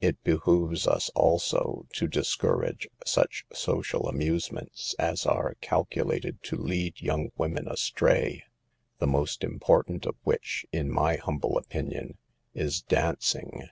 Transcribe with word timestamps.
It 0.00 0.24
be 0.24 0.32
hooves 0.32 0.86
us, 0.88 1.10
also, 1.14 1.84
to 1.92 2.08
discourage 2.08 2.88
such 3.04 3.44
social 3.52 4.08
amuse 4.08 4.50
ments 4.50 4.94
as 4.98 5.26
are 5.26 5.54
calculated 5.60 6.42
to 6.44 6.56
lead 6.56 6.98
young 7.02 7.30
women 7.36 7.68
astray, 7.68 8.44
the 9.00 9.06
most 9.06 9.44
important 9.44 10.06
of 10.06 10.16
which, 10.22 10.64
in 10.72 10.90
my 10.90 11.16
humble 11.16 11.58
opinion, 11.58 12.16
is 12.54 12.80
dancing. 12.80 13.68